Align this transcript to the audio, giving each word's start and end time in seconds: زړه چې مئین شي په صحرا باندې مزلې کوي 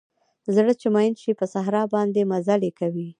زړه 0.55 0.73
چې 0.79 0.87
مئین 0.95 1.13
شي 1.21 1.31
په 1.39 1.45
صحرا 1.53 1.83
باندې 1.93 2.29
مزلې 2.31 2.71
کوي 2.79 3.07